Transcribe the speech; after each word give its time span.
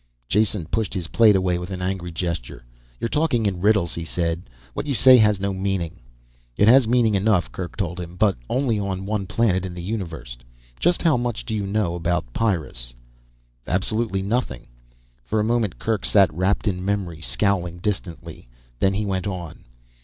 Jason 0.27 0.65
pushed 0.65 0.95
his 0.95 1.09
plate 1.09 1.35
away 1.35 1.59
with 1.59 1.69
an 1.69 1.79
angry 1.79 2.11
gesture. 2.11 2.65
"You're 2.99 3.07
talking 3.07 3.45
in 3.45 3.61
riddles," 3.61 3.93
he 3.93 4.03
said. 4.03 4.49
"What 4.73 4.87
you 4.87 4.95
say 4.95 5.17
has 5.17 5.39
no 5.39 5.53
meaning." 5.53 5.99
"It 6.57 6.67
has 6.67 6.87
meaning 6.87 7.13
enough," 7.13 7.51
Kerk 7.51 7.77
told 7.77 7.99
him, 7.99 8.15
"but 8.15 8.35
only 8.49 8.79
on 8.79 9.05
one 9.05 9.27
planet 9.27 9.63
in 9.63 9.75
the 9.75 9.83
universe. 9.83 10.39
Just 10.79 11.03
how 11.03 11.17
much 11.17 11.45
do 11.45 11.53
you 11.53 11.67
know 11.67 11.93
about 11.93 12.33
Pyrrus?" 12.33 12.95
"Absolutely 13.67 14.23
nothing." 14.23 14.65
For 15.23 15.39
a 15.39 15.43
moment 15.43 15.77
Kerk 15.77 16.03
sat 16.03 16.33
wrapped 16.33 16.67
in 16.67 16.83
memory, 16.83 17.21
scowling 17.21 17.77
distantly. 17.77 18.47
Then 18.79 18.95
he 18.95 19.05
went 19.05 19.27
on. 19.27 19.65